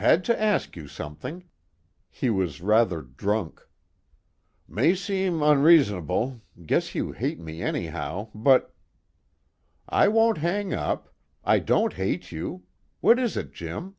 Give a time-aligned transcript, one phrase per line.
[0.00, 1.44] "Had to ask you something."
[2.08, 3.68] He was rather drunk.
[4.66, 8.74] "May seem unreason'ble, guess you hate me anyhow, but"
[9.86, 11.14] "I won't hang up.
[11.44, 12.62] I don't hate you.
[13.02, 13.96] What is it, Jim?"